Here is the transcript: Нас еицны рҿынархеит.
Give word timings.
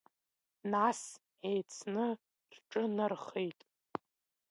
Нас 0.71 1.01
еицны 1.49 2.07
рҿынархеит. 2.55 3.59